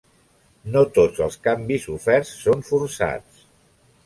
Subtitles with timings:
[0.75, 3.45] No tots els canvis oferts són forçats.